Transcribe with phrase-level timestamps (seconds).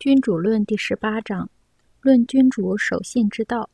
[0.00, 1.50] 君主论第十八章，
[2.00, 3.68] 论君主守信之道。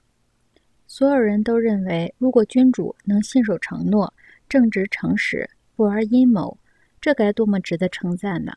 [0.89, 4.13] 所有人都认为，如果君主能信守承诺、
[4.49, 6.59] 正直诚实、不玩阴谋，
[7.01, 8.53] 这该多么值得称赞呢？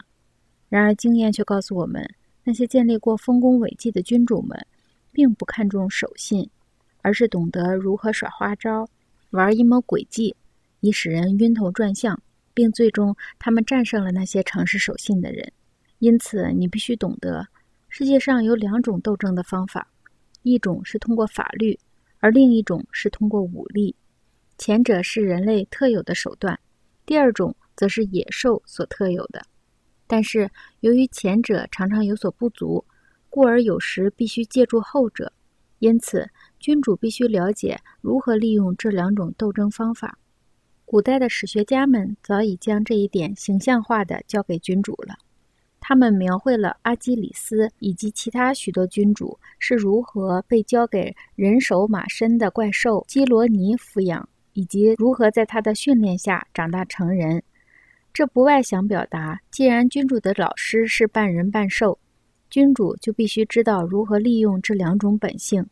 [0.67, 2.09] 然而，经验却告诉我们，
[2.43, 4.65] 那些建立过丰功伟绩的君主们，
[5.11, 6.49] 并不看重守信，
[7.03, 8.89] 而是懂得如何耍花招、
[9.29, 10.35] 玩阴谋诡计，
[10.79, 12.19] 以使人晕头转向，
[12.55, 15.53] 并最终他们战胜了那些诚实守信的人。
[15.99, 17.47] 因此，你必须懂得。
[17.89, 19.91] 世界上有两种斗争的方法，
[20.43, 21.77] 一种是通过法律，
[22.19, 23.95] 而另一种是通过武力。
[24.57, 26.59] 前者是人类特有的手段，
[27.05, 29.41] 第二种则是野兽所特有的。
[30.05, 30.49] 但是
[30.81, 32.85] 由于前者常常有所不足，
[33.29, 35.33] 故而有时必须借助后者。
[35.79, 40.19] 因此，君主必须了解如何利用这两种斗争方法。
[40.83, 45.15] 古代的史学家们早已将这一点形象化地交给君主了。
[45.89, 57.41] 他们描绘了阿基里斯以及其他许多君主是如何被交给人手马身的怪兽基罗尼抚养，以及如何在他的训练下长大成人。
[58.13, 61.97] 这不外想表达，既然君主的老师是半人半兽，
[62.51, 65.65] 君主就必须知道如何利用这两种本性，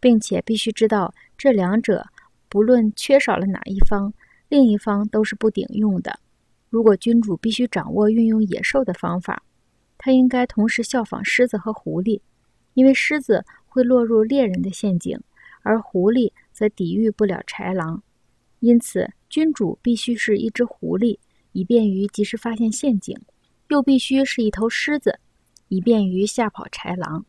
[0.00, 2.04] 并且必须知道这两者
[2.48, 4.12] 不论缺少了哪一方，
[4.48, 6.18] 另一方都是不顶用的。
[6.70, 9.40] 如果君主必须掌握运用野兽的方法，
[10.02, 12.22] 他应该同时效仿狮子和狐狸，
[12.72, 15.20] 因为狮子会落入猎人的陷阱，
[15.62, 18.02] 而狐狸则抵御不了豺狼。
[18.60, 21.18] 因此，君主必须是一只狐狸，
[21.52, 23.14] 以便于及时发现陷阱；
[23.68, 25.18] 又必须是一头狮子，
[25.68, 27.26] 以便于吓跑豺狼。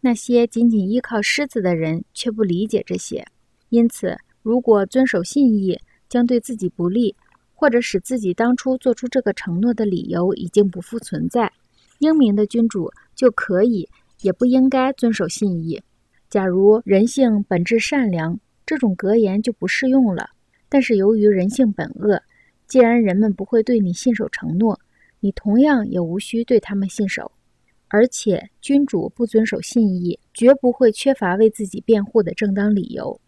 [0.00, 3.26] 那些仅仅依靠狮子的人却不理解这些，
[3.68, 5.78] 因此，如果遵守信义
[6.08, 7.14] 将对自己不利，
[7.52, 11.52] 或者使自己当初做出这个承诺的理由已经不复存在。
[11.98, 13.88] 英明的君主就可以，
[14.22, 15.82] 也不应该遵守信义。
[16.28, 20.28] 假如人性本质善良，这种格言就不适用了。
[20.68, 22.20] 但是由于人性本恶，
[22.66, 24.78] 既然人们不会对你信守承诺，
[25.20, 27.30] 你同样也无需对他们信守。
[27.88, 33.20] 而且，君主不遵守信义，绝不会缺乏为自己辩护的正当理由。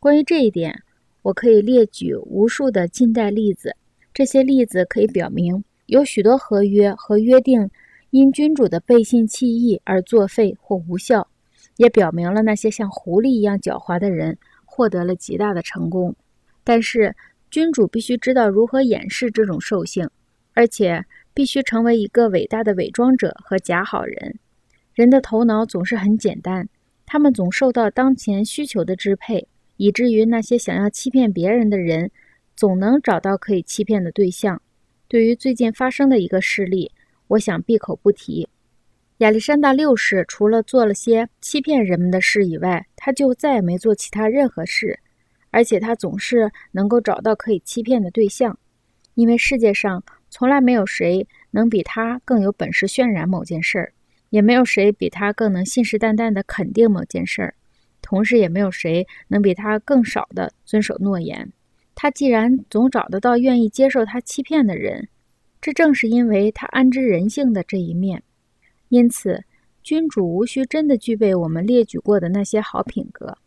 [0.00, 0.82] 关于这一点，
[1.22, 3.76] 我可以列举无数的近代例子。
[4.12, 7.70] 这些例子可以表明，有许多合约和约定。
[8.12, 11.26] 因君主的背信弃义而作废或无效，
[11.78, 14.36] 也表明了那些像狐狸一样狡猾的人
[14.66, 16.14] 获得了极大的成功。
[16.62, 17.16] 但是，
[17.50, 20.06] 君主必须知道如何掩饰这种兽性，
[20.52, 21.02] 而且
[21.32, 24.38] 必须成为一个伟大的伪装者和假好人。
[24.92, 26.68] 人的头脑总是很简单，
[27.06, 29.48] 他们总受到当前需求的支配，
[29.78, 32.10] 以至于那些想要欺骗别人的人，
[32.54, 34.60] 总能找到可以欺骗的对象。
[35.08, 36.92] 对于最近发生的一个事例。
[37.32, 38.46] 我想闭口不提。
[39.18, 44.98] 亚历山大六世除了做了些欺骗人们的事以外，他就再也没做其他任何事。
[45.50, 48.58] 而且他总是能够找到可以欺骗的对象，
[49.14, 53.92] 因为世界上从来没有谁能比他更有本事渲染某件事儿，
[54.30, 57.54] 也没有谁比他更能信誓旦旦地肯定某件事儿，
[58.00, 61.50] 同时也没有谁能比他更少地遵守诺言。
[61.94, 65.08] 他既然总找得到愿意接受他欺骗的人。
[65.62, 68.20] 这正是因为他安知人性的这一面，
[68.88, 69.40] 因此
[69.84, 73.38] 君主无需真的具备我们列举过的那些好品格，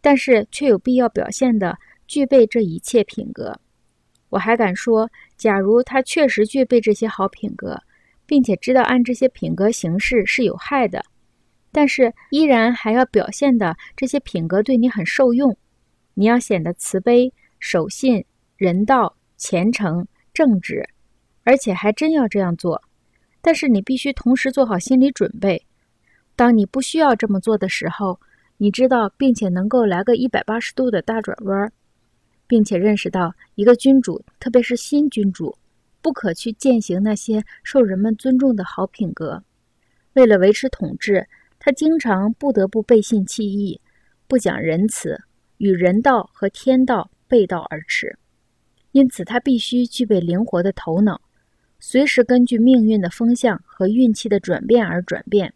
[0.00, 1.76] 但是却有必要表现的
[2.06, 3.58] 具备这一切品格。
[4.28, 7.76] 我还敢说，假如他确实具备这些好品格，
[8.24, 11.04] 并且知道按这些品格行事是有害的，
[11.72, 15.56] 但是依然还要表现的这些品格对你很受用。
[16.14, 18.24] 你要显得慈悲、守信、
[18.56, 20.88] 人道、虔诚、正直。
[21.44, 22.82] 而且还真要这样做，
[23.40, 25.64] 但是你必须同时做好心理准备。
[26.34, 28.18] 当你不需要这么做的时候，
[28.56, 31.72] 你知道，并且能够来个一百八十度的大转弯，
[32.46, 35.56] 并且认识到，一个君主，特别是新君主，
[36.00, 39.42] 不可去践行那些受人们尊重的好品格。
[40.14, 43.80] 为了维持统治，他经常不得不背信弃义，
[44.26, 45.20] 不讲仁慈，
[45.58, 48.16] 与人道和天道背道而驰。
[48.92, 51.20] 因此，他必须具备灵活的头脑。
[51.86, 55.52] 随时根据命运的风向和运气的转变而转变，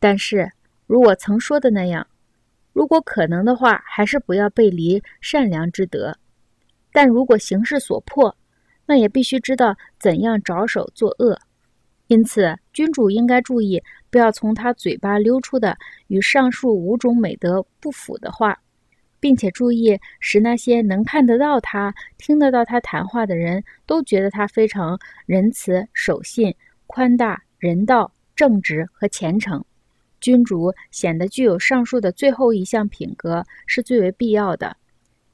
[0.00, 0.50] 但是，
[0.84, 2.08] 如我曾说的那样，
[2.72, 6.18] 如果可能的话，还是不要背离善良之德。
[6.90, 8.36] 但如果形势所迫，
[8.86, 11.38] 那也必须知道怎样着手作恶。
[12.08, 13.80] 因此，君主应该注意，
[14.10, 15.78] 不要从他嘴巴溜出的
[16.08, 18.60] 与上述五种美德不符的话。
[19.24, 26.54] 并且注意，使那些能看得到他、听得到他谈话的人都觉得他非常仁慈、守信、
[26.86, 29.64] 宽大、人道、正直和虔诚。
[30.20, 34.76] 君主显得具有上述的最后一项品格是最为必要的，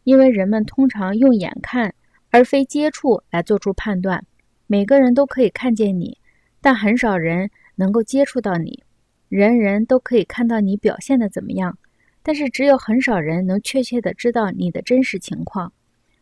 [0.04, 1.92] 因为人们通常用眼看
[2.30, 4.24] 而非接触来做出判断。
[4.68, 6.16] 每个人都可以看见你，
[6.60, 8.84] 但很少人能够接触到你。
[9.28, 11.76] 人人都可以看到你表现的怎么样，
[12.22, 15.72] 但是只有很少人能确切的知道你的真实情况。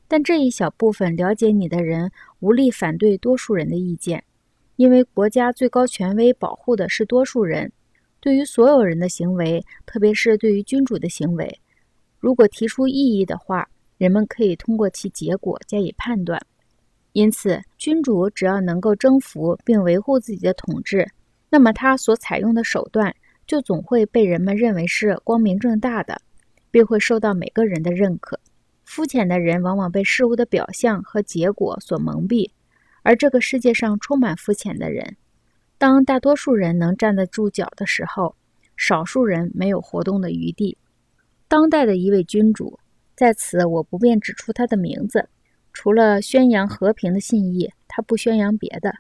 [0.07, 2.11] 但这一小部分了解你的人
[2.41, 4.25] 无力反对多数人的意见，
[4.77, 7.71] 因为国家最高权威保护的是多数人。
[8.21, 11.61] 对于所有人的行为，特别是对于君主的行为，
[12.19, 16.41] 如果提出异议的话，人们可以通过其结果加以判断。
[17.13, 21.07] 因此，君主只要能够征服并维护自己的统治，
[21.51, 23.15] 那么他所采用的手段
[23.49, 26.21] 就总会被人们认为是光明正大的，
[26.71, 28.39] 并会受到每个人的认可。
[28.85, 32.51] 肤浅的人往往被事物的表象和结果所蒙蔽，
[33.03, 35.17] 而这个世界上充满肤浅的人。
[35.79, 38.37] 当大多数人能站得住脚的时候，
[38.77, 40.77] 少数人没有活动的余地。
[41.49, 42.79] 当代的一位君主，
[43.17, 45.27] 在此我不便指出他的名字。
[45.73, 48.93] 除了宣扬和平的信义，他不宣扬别的。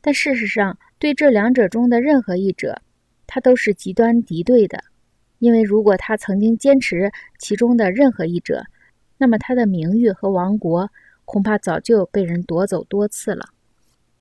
[0.00, 2.80] 但事实上，对这两者中的任何一者，
[3.34, 4.84] 他都是极端敌对的。
[5.38, 8.62] 因为如果他曾经坚持其中的任何一者，
[9.16, 10.90] 那么他的名誉和王国
[11.24, 13.46] 恐怕早就被人夺走多次了。